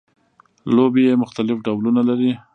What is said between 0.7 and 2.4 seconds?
لوبیې مختلف ډولونه لري